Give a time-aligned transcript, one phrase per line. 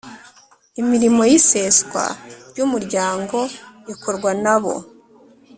[0.81, 2.03] Imirimo y’iseswa
[2.49, 3.37] ry’umuryango
[3.93, 4.75] ikorwa na bo